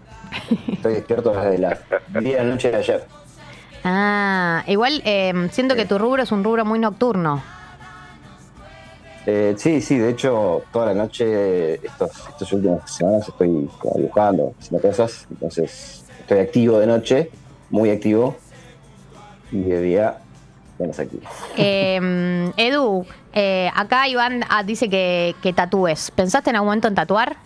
Estoy 0.71 0.93
despierto 0.95 1.31
desde 1.31 1.57
las 1.57 1.79
10 2.09 2.23
de 2.23 2.31
la 2.31 2.43
noche 2.43 2.71
de 2.71 2.77
ayer. 2.77 3.05
Ah, 3.83 4.63
igual 4.67 5.01
eh, 5.05 5.49
siento 5.51 5.75
que 5.75 5.85
tu 5.85 5.97
rubro 5.97 6.23
es 6.23 6.31
un 6.31 6.43
rubro 6.43 6.65
muy 6.65 6.79
nocturno. 6.79 7.43
Eh, 9.25 9.55
sí, 9.57 9.81
sí, 9.81 9.97
de 9.97 10.09
hecho, 10.09 10.63
toda 10.71 10.87
la 10.87 10.93
noche, 10.93 11.75
estos, 11.75 12.11
estas 12.29 12.51
últimas 12.51 12.93
semanas 12.93 13.27
estoy 13.27 13.69
como 13.79 13.95
dibujando, 13.95 14.53
haciendo 14.59 14.85
cosas, 14.85 15.27
entonces 15.29 16.03
estoy 16.19 16.39
activo 16.39 16.79
de 16.79 16.87
noche, 16.87 17.31
muy 17.69 17.89
activo, 17.89 18.35
y 19.51 19.61
de 19.61 19.81
día 19.81 20.17
menos 20.77 20.99
activo. 20.99 21.23
Eh, 21.55 22.51
Edu, 22.57 23.05
eh, 23.33 23.69
acá 23.73 24.07
Iván 24.07 24.43
ah, 24.49 24.63
dice 24.63 24.89
que, 24.89 25.35
que 25.41 25.53
tatúes. 25.53 26.11
¿Pensaste 26.11 26.49
en 26.49 26.57
algún 26.57 26.67
momento 26.67 26.87
en 26.87 26.95
tatuar? 26.95 27.37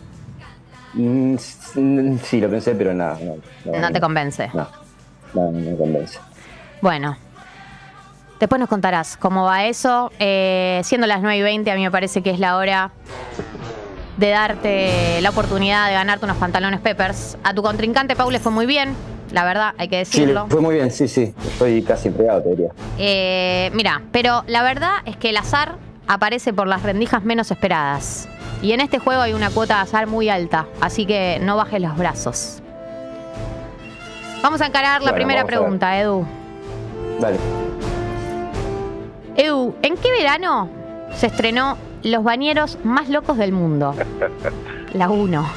Mm, 0.94 1.36
mm, 1.76 2.18
sí, 2.24 2.40
lo 2.42 2.50
pensé, 2.50 2.74
pero 2.76 2.94
nada. 2.94 3.18
No, 3.66 3.80
No 3.80 3.92
te 3.92 4.00
convence. 4.00 4.50
No, 4.54 4.68
no, 5.34 5.52
no 5.52 5.72
me 5.72 5.78
convence. 5.78 6.20
Bueno, 6.82 7.18
después 8.40 8.60
nos 8.60 8.70
contarás 8.70 9.18
cómo 9.18 9.44
va 9.46 9.66
eso. 9.66 10.12
Eh, 10.20 10.82
siendo 10.84 11.08
las 11.08 11.22
9 11.22 11.38
y 11.38 11.42
20, 11.42 11.72
a 11.72 11.76
mí 11.76 11.84
me 11.84 11.92
parece 11.92 12.22
que 12.24 12.30
es 12.32 12.40
la 12.40 12.58
hora 12.58 12.92
de 14.18 14.30
darte 14.30 15.22
la 15.22 15.30
oportunidad 15.30 15.88
de 15.88 15.94
ganarte 15.94 16.26
unos 16.26 16.38
pantalones 16.38 16.80
Peppers. 16.80 17.38
A 17.44 17.54
tu 17.54 17.62
contrincante, 17.62 18.16
Paul, 18.16 18.34
le 18.34 18.40
fue 18.40 18.52
muy 18.52 18.66
bien, 18.66 18.96
la 19.32 19.44
verdad, 19.44 19.74
hay 19.78 19.88
que 19.90 20.06
Sí, 20.06 20.22
decirlo. 20.22 20.48
fue 20.50 20.62
muy 20.62 20.76
bien, 20.76 20.90
sí, 20.90 21.08
sí. 21.08 21.34
Estoy 21.48 21.84
casi 21.84 22.08
empleado, 22.08 22.42
te 22.42 22.50
diría. 22.50 22.70
Eh, 22.98 23.70
mira, 23.76 24.02
pero 24.12 24.44
la 24.48 24.64
verdad 24.64 24.94
es 25.06 25.18
que 25.18 25.30
el 25.30 25.38
azar 25.38 25.76
aparece 26.08 26.52
por 26.54 26.66
las 26.68 26.82
rendijas 26.82 27.24
menos 27.24 27.52
esperadas. 27.52 28.28
Y 28.62 28.72
en 28.72 28.82
este 28.82 29.00
juego 29.00 29.22
hay 29.22 29.34
una 29.34 29.50
cuota 29.50 29.76
de 29.76 29.82
azar 29.82 30.08
muy 30.08 30.30
alta, 30.30 30.66
así 30.82 31.06
que 31.06 31.40
no 31.42 31.56
bajes 31.58 31.82
los 31.82 31.96
brazos. 31.98 32.60
Vamos 34.42 34.62
a 34.62 34.68
encarar 34.68 35.02
la 35.02 35.12
Bueno, 35.12 35.16
primera 35.16 35.46
pregunta, 35.46 36.00
Edu. 36.00 36.26
Dale. 37.20 37.38
Edu, 39.36 39.76
¿en 39.82 39.96
qué 39.98 40.12
verano 40.12 40.70
se 41.16 41.28
estrenó 41.28 41.78
Los 42.04 42.24
bañeros 42.24 42.78
más 42.84 43.10
locos 43.10 43.38
del 43.38 43.52
mundo? 43.52 43.94
La 44.94 45.10
1. 45.10 45.50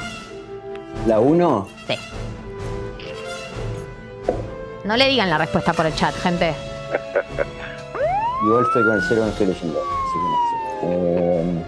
La 1.07 1.19
1, 1.19 1.67
Sí. 1.87 1.95
No 4.83 4.97
le 4.97 5.07
digan 5.07 5.29
la 5.29 5.37
respuesta 5.37 5.73
por 5.73 5.85
el 5.85 5.95
chat, 5.95 6.13
gente. 6.15 6.53
igual 8.43 8.63
estoy 8.65 8.83
con 8.83 8.93
el 8.93 9.01
cero, 9.07 9.21
no 9.23 9.29
estoy 9.29 9.47
leyendo. 9.47 9.79
Así 9.79 10.13
que 10.13 10.27
no 10.27 10.35
sé. 10.35 10.97
Eh, 10.97 11.63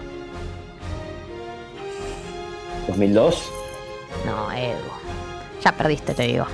2002. 2.88 3.50
No, 4.26 4.52
Edu. 4.52 4.78
Ya 5.64 5.72
perdiste, 5.72 6.14
te 6.14 6.24
digo. 6.24 6.46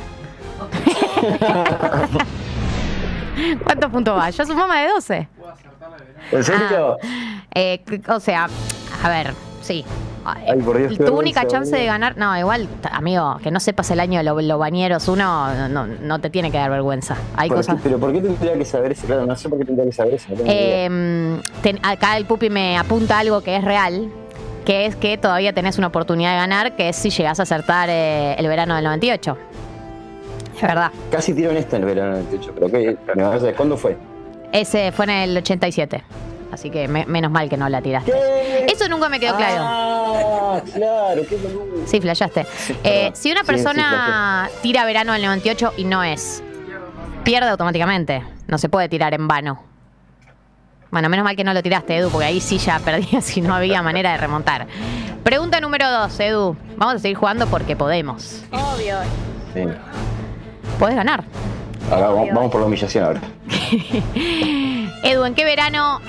¿Cuántos 3.63 3.91
puntos 3.91 4.17
va? 4.17 4.29
Yo 4.29 4.45
sumama 4.45 4.81
de 4.81 4.89
12. 4.89 5.27
¿En 6.31 6.43
serio? 6.43 6.97
Eh, 7.55 7.81
o 8.07 8.19
sea, 8.19 8.47
a 9.03 9.09
ver, 9.09 9.33
sí. 9.61 9.83
Ay, 10.25 10.61
por 10.61 10.77
Dios, 10.77 10.95
tu 10.97 11.17
única 11.17 11.47
chance 11.47 11.75
de 11.75 11.85
ganar, 11.85 12.15
no, 12.17 12.37
igual, 12.37 12.67
amigo, 12.91 13.37
que 13.41 13.49
no 13.49 13.59
sepas 13.59 13.89
el 13.89 13.99
año 13.99 14.19
de 14.19 14.25
lo- 14.25 14.39
los 14.41 14.59
bañeros, 14.59 15.07
uno 15.07 15.69
no, 15.69 15.87
no 15.87 16.19
te 16.19 16.29
tiene 16.29 16.51
que 16.51 16.57
dar 16.57 16.69
vergüenza. 16.69 17.15
Hay 17.35 17.49
¿Por 17.49 17.61
qué- 17.61 17.65
cosas. 17.67 17.79
pero 17.81 17.97
¿por 17.97 18.11
qué 18.11 18.21
tendría 18.21 18.53
que 18.55 18.65
saber 18.65 18.91
eso? 18.91 19.07
Claro, 19.07 19.25
no 19.25 19.35
sé 19.35 19.49
por 19.49 19.57
qué 19.57 19.65
tendría 19.65 19.85
que 19.85 19.91
saber 19.93 20.13
eso. 20.15 20.27
no. 20.31 20.43
Eh, 20.45 21.41
ten- 21.63 21.79
acá 21.81 22.17
el 22.17 22.25
pupi 22.25 22.49
me 22.51 22.77
apunta 22.77 23.17
algo 23.17 23.41
que 23.41 23.55
es 23.55 23.63
real, 23.63 24.11
que 24.69 24.85
es 24.85 24.95
que 24.95 25.17
todavía 25.17 25.51
tenés 25.51 25.79
una 25.79 25.87
oportunidad 25.87 26.29
de 26.33 26.37
ganar, 26.37 26.75
que 26.75 26.89
es 26.89 26.95
si 26.95 27.09
llegás 27.09 27.39
a 27.39 27.43
acertar 27.43 27.89
eh, 27.89 28.35
el 28.37 28.47
verano 28.47 28.75
del 28.75 28.83
98. 28.83 29.35
Es 30.55 30.61
verdad. 30.61 30.91
Casi 31.11 31.33
tiro 31.33 31.49
en 31.49 31.57
esta 31.57 31.77
en 31.77 31.81
el 31.81 31.89
verano 31.89 32.17
del 32.17 32.25
98, 32.25 32.51
pero 32.53 32.67
¿qué? 32.69 32.95
¿Me 33.15 33.23
vas 33.23 33.31
a 33.37 33.39
decir 33.39 33.55
cuándo 33.55 33.75
fue? 33.77 33.97
Ese 34.51 34.91
fue 34.91 35.05
en 35.05 35.09
el 35.11 35.37
87. 35.37 36.03
Así 36.51 36.69
que 36.69 36.87
me- 36.87 37.07
menos 37.07 37.31
mal 37.31 37.49
que 37.49 37.57
no 37.57 37.67
la 37.67 37.81
tiraste. 37.81 38.11
¿Qué? 38.11 38.67
Eso 38.71 38.87
nunca 38.87 39.09
me 39.09 39.19
quedó 39.19 39.35
claro. 39.37 39.55
Ah, 39.59 40.61
claro, 40.71 41.21
qué. 41.27 41.37
Sí, 41.87 41.99
flashaste. 41.99 42.45
Eh, 42.83 43.09
si 43.15 43.31
una 43.31 43.39
Sí, 43.41 43.47
sí, 43.47 43.51
persona 43.51 44.49
tira 44.61 44.85
verano 44.85 45.13
del 45.13 45.23
98 45.23 45.73
y 45.77 45.83
no 45.85 46.03
es, 46.03 46.43
pierde 47.23 47.49
automáticamente. 47.49 48.21
No 48.45 48.59
se 48.59 48.69
puede 48.69 48.87
tirar 48.87 49.15
en 49.15 49.27
vano. 49.27 49.63
Bueno, 50.91 51.07
menos 51.09 51.23
mal 51.23 51.35
que 51.35 51.43
no 51.43 51.53
lo 51.53 51.61
tiraste, 51.61 51.97
Edu, 51.97 52.09
porque 52.09 52.25
ahí 52.25 52.39
sí 52.41 52.57
ya 52.57 52.79
perdías 52.79 53.37
y 53.37 53.41
no 53.41 53.53
había 53.53 53.81
manera 53.83 54.11
de 54.11 54.17
remontar. 54.17 54.67
Pregunta 55.23 55.59
número 55.61 55.89
dos, 55.89 56.19
Edu. 56.19 56.55
Vamos 56.77 56.95
a 56.95 56.99
seguir 56.99 57.17
jugando 57.17 57.45
porque 57.47 57.75
podemos. 57.75 58.43
Obvio. 58.51 58.97
Sí. 59.53 59.61
Podés 60.79 60.95
ganar. 60.95 61.23
Ahora 61.91 62.07
vamos, 62.09 62.29
vamos 62.33 62.51
por 62.51 62.61
la 62.61 62.67
humillación 62.67 63.03
ahora. 63.03 63.21
Edu, 65.03 65.25
¿en 65.25 65.33
qué 65.35 65.45
verano 65.45 65.99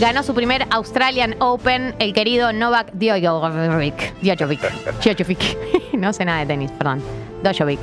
ganó 0.00 0.22
su 0.22 0.34
primer 0.34 0.66
Australian 0.70 1.36
Open 1.40 1.94
el 1.98 2.12
querido 2.12 2.52
Novak 2.52 2.92
Djokovic? 2.94 4.14
Djokovic. 4.22 4.60
Djokovic. 5.02 5.56
No 5.92 6.12
sé 6.14 6.24
nada 6.24 6.40
de 6.40 6.46
tenis, 6.46 6.70
perdón. 6.72 7.02
Djokovic. 7.42 7.80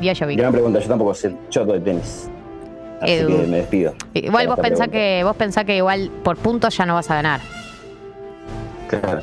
Djokovic. 0.00 0.38
Gran 0.38 0.52
pregunta, 0.52 0.80
yo 0.80 0.88
tampoco 0.88 1.14
sé 1.14 1.34
choto 1.50 1.74
de 1.74 1.80
tenis. 1.80 2.28
Así 3.00 3.12
Edu. 3.12 3.28
que 3.40 3.46
me 3.46 3.56
despido. 3.58 3.94
Igual 4.14 4.46
vos 4.48 4.58
pensás 4.58 4.88
que 4.88 5.22
vos 5.24 5.36
pensás 5.36 5.64
que 5.64 5.76
igual 5.76 6.10
por 6.22 6.36
puntos 6.36 6.76
ya 6.76 6.86
no 6.86 6.94
vas 6.94 7.10
a 7.10 7.14
ganar. 7.16 7.40
Claro. 8.88 9.22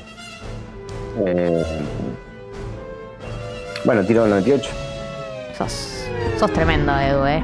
Eh, 1.25 1.63
bueno, 3.85 4.03
tiro 4.03 4.23
el 4.25 4.29
98. 4.31 4.69
Sos, 5.57 6.05
sos 6.37 6.51
tremendo, 6.53 6.97
Edu, 6.99 7.25
¿eh? 7.25 7.43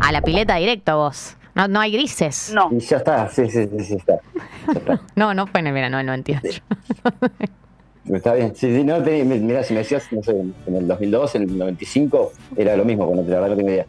A 0.00 0.12
la 0.12 0.22
pileta 0.22 0.56
directo 0.56 0.96
vos. 0.96 1.36
No, 1.54 1.66
no 1.68 1.80
hay 1.80 1.92
grises. 1.92 2.52
No. 2.54 2.68
Y 2.72 2.78
ya 2.80 2.98
está, 2.98 3.28
sí, 3.28 3.50
sí, 3.50 3.68
sí, 3.76 3.84
sí, 3.84 3.94
está. 3.96 4.18
Ya 4.66 4.72
está. 4.78 5.00
No, 5.16 5.34
no 5.34 5.46
fue 5.46 5.60
en 5.60 5.66
el 5.68 5.72
verano 5.74 5.96
del 5.98 6.06
98. 6.06 6.62
Está 8.12 8.34
bien. 8.34 8.54
Sí, 8.54 8.74
sí, 8.74 8.84
no, 8.84 9.04
si 9.04 9.72
me 9.72 9.80
decías, 9.80 10.04
no 10.10 10.22
sé, 10.22 10.32
en 10.32 10.74
el 10.74 10.86
2002, 10.88 11.34
en 11.36 11.42
el 11.42 11.58
95, 11.58 12.32
era 12.56 12.76
lo 12.76 12.84
mismo, 12.84 13.06
cuando 13.06 13.22
la 13.22 13.40
verdad 13.40 13.48
no 13.50 13.56
tengo 13.56 13.70
idea. 13.70 13.86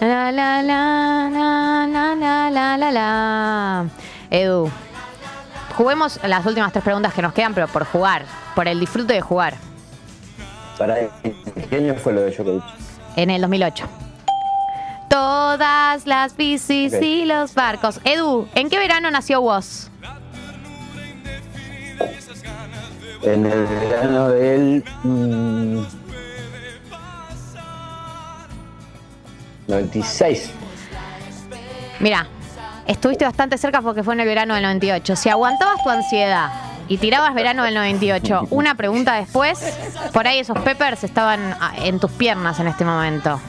La, 0.00 0.32
la, 0.32 0.62
la, 0.62 1.30
la, 1.30 1.86
la, 1.86 2.14
la, 2.16 2.50
la, 2.50 2.76
la, 2.78 2.90
la. 2.90 3.86
Edu, 4.30 4.70
juguemos 5.76 6.18
las 6.24 6.44
últimas 6.46 6.72
tres 6.72 6.82
preguntas 6.84 7.12
que 7.14 7.22
nos 7.22 7.32
quedan, 7.32 7.54
pero 7.54 7.68
por 7.68 7.84
jugar, 7.84 8.24
por 8.54 8.66
el 8.66 8.80
disfrute 8.80 9.12
de 9.14 9.20
jugar, 9.20 9.54
Para 10.78 10.96
¿Qué 11.68 11.76
año 11.76 11.94
fue 11.94 12.12
lo 12.14 12.22
de 12.22 12.30
Djokovic? 12.30 12.62
en 13.16 13.30
el 13.30 13.40
2008. 13.42 13.86
Todas 15.08 16.06
las 16.06 16.36
bicis 16.36 16.94
y 17.02 17.24
los 17.24 17.54
barcos. 17.54 18.00
Edu, 18.04 18.46
¿en 18.54 18.70
qué 18.70 18.78
verano 18.78 19.10
nació 19.10 19.40
vos? 19.40 19.89
En 23.22 23.46
el 23.46 23.66
verano 23.66 24.28
del. 24.30 24.84
mm, 25.04 25.82
96. 29.70 30.50
Mira, 32.00 32.26
estuviste 32.86 33.24
bastante 33.24 33.56
cerca 33.56 33.80
porque 33.80 34.02
fue 34.02 34.14
en 34.14 34.20
el 34.20 34.26
verano 34.26 34.54
del 34.54 34.64
98. 34.64 35.16
Si 35.16 35.28
aguantabas 35.28 35.82
tu 35.82 35.90
ansiedad 35.90 36.50
y 36.88 36.98
tirabas 36.98 37.34
verano 37.34 37.62
del 37.64 37.74
98, 37.74 38.48
una 38.50 38.74
pregunta 38.74 39.14
después, 39.14 39.60
por 40.12 40.26
ahí 40.26 40.40
esos 40.40 40.58
peppers 40.58 41.04
estaban 41.04 41.54
ah, 41.60 41.72
en 41.76 42.00
tus 42.00 42.10
piernas 42.10 42.58
en 42.58 42.66
este 42.66 42.84
momento. 42.84 43.40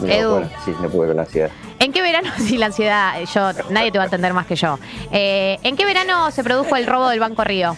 No, 0.00 0.06
Edu. 0.08 0.30
Bueno, 0.30 0.48
sí, 0.64 0.74
no 0.80 0.88
pude 0.88 1.08
con 1.08 1.16
la 1.16 1.22
ansiedad. 1.22 1.50
¿En 1.80 1.92
qué 1.92 2.02
verano, 2.02 2.30
si 2.38 2.56
la 2.58 2.66
ansiedad, 2.66 3.14
yo, 3.34 3.50
nadie 3.70 3.90
te 3.90 3.98
va 3.98 4.04
a 4.04 4.06
entender 4.06 4.32
más 4.32 4.46
que 4.46 4.54
yo. 4.54 4.78
Eh, 5.10 5.58
¿En 5.62 5.76
qué 5.76 5.84
verano 5.84 6.30
se 6.30 6.44
produjo 6.44 6.76
el 6.76 6.86
robo 6.86 7.08
del 7.08 7.18
Banco 7.20 7.42
Río? 7.42 7.76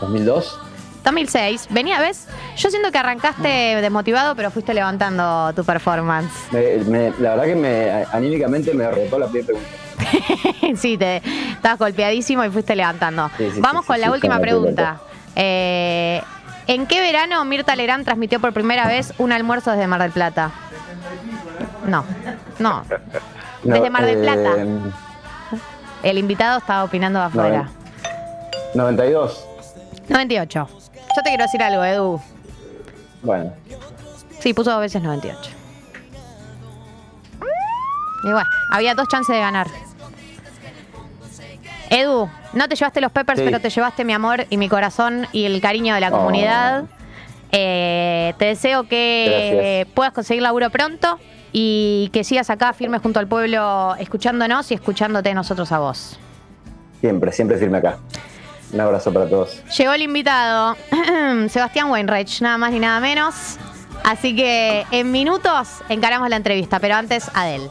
2002. 0.00 0.60
2006. 1.04 1.68
Venía, 1.70 2.00
¿ves? 2.00 2.26
Yo 2.56 2.68
siento 2.70 2.90
que 2.90 2.98
arrancaste 2.98 3.48
desmotivado, 3.80 4.34
pero 4.34 4.50
fuiste 4.50 4.74
levantando 4.74 5.52
tu 5.54 5.64
performance. 5.64 6.32
Me- 6.50 6.78
me- 6.84 7.12
la 7.18 7.30
verdad 7.30 7.44
que 7.44 7.54
me, 7.54 8.04
anímicamente 8.12 8.74
me 8.74 8.84
derrotó 8.84 9.18
la 9.18 9.26
primera 9.28 9.46
pregunta. 9.46 10.76
sí, 10.80 10.98
te 10.98 11.22
estabas 11.52 11.78
golpeadísimo 11.78 12.44
y 12.44 12.50
fuiste 12.50 12.74
levantando. 12.74 13.30
Sí, 13.38 13.50
sí, 13.54 13.60
Vamos 13.60 13.82
sí, 13.82 13.86
con 13.86 13.96
sí, 13.96 14.00
la 14.00 14.06
sí, 14.08 14.12
última 14.12 14.34
con 14.34 14.40
la 14.42 14.42
pregunta. 14.48 15.00
Eh, 15.36 16.22
¿En 16.66 16.86
qué 16.86 17.00
verano 17.00 17.44
Mirta 17.44 17.76
Legrand 17.76 18.04
transmitió 18.04 18.40
por 18.40 18.52
primera 18.52 18.86
vez 18.88 19.12
un 19.18 19.32
almuerzo 19.32 19.70
desde 19.70 19.86
Mar 19.86 20.02
del 20.02 20.10
Plata? 20.10 20.50
No, 21.86 22.04
no. 22.58 22.82
No, 23.64 23.74
Desde 23.74 23.90
Mar 23.90 24.04
del 24.04 24.18
Plata. 24.20 24.54
eh, 24.58 24.78
El 26.02 26.18
invitado 26.18 26.58
estaba 26.58 26.84
opinando 26.84 27.18
de 27.20 27.24
afuera. 27.26 27.68
92. 28.74 29.46
98. 30.08 30.68
Yo 31.16 31.22
te 31.22 31.30
quiero 31.30 31.44
decir 31.44 31.62
algo, 31.62 31.84
Edu. 31.84 32.20
Bueno, 33.22 33.52
Sí, 34.40 34.52
puso 34.54 34.70
dos 34.70 34.80
veces 34.80 35.02
98. 35.02 35.50
Y 38.24 38.30
bueno, 38.32 38.46
había 38.72 38.94
dos 38.94 39.08
chances 39.08 39.34
de 39.34 39.40
ganar. 39.40 39.66
Edu, 41.90 42.28
no 42.56 42.68
te 42.68 42.74
llevaste 42.74 43.00
los 43.00 43.12
peppers, 43.12 43.38
Sí. 43.38 43.44
pero 43.44 43.60
te 43.60 43.70
llevaste 43.70 44.04
mi 44.04 44.12
amor 44.12 44.46
y 44.50 44.56
mi 44.56 44.68
corazón 44.68 45.26
y 45.32 45.44
el 45.44 45.60
cariño 45.60 45.94
de 45.94 46.00
la 46.00 46.08
Oh. 46.08 46.18
comunidad. 46.18 46.84
Eh, 47.52 48.34
te 48.38 48.46
deseo 48.46 48.88
que 48.88 49.82
Gracias. 49.84 49.94
puedas 49.94 50.12
conseguir 50.12 50.42
laburo 50.42 50.68
pronto 50.70 51.18
y 51.52 52.10
que 52.12 52.24
sigas 52.24 52.50
acá 52.50 52.72
firme 52.72 52.98
junto 52.98 53.20
al 53.20 53.28
pueblo 53.28 53.94
escuchándonos 53.98 54.70
y 54.72 54.74
escuchándote 54.74 55.32
nosotros 55.34 55.70
a 55.72 55.78
vos. 55.78 56.18
siempre, 57.00 57.30
siempre 57.30 57.56
firme 57.58 57.78
acá. 57.78 57.98
Un 58.72 58.80
abrazo 58.80 59.12
para 59.12 59.28
todos. 59.28 59.62
Llegó 59.78 59.92
el 59.92 60.02
invitado, 60.02 60.76
Sebastián 61.48 61.88
Weinreich, 61.90 62.40
nada 62.42 62.58
más 62.58 62.72
ni 62.72 62.80
nada 62.80 62.98
menos. 62.98 63.58
Así 64.02 64.34
que 64.34 64.84
en 64.90 65.12
minutos 65.12 65.68
encaramos 65.88 66.28
la 66.28 66.36
entrevista, 66.36 66.80
pero 66.80 66.96
antes 66.96 67.30
Adel. 67.34 67.70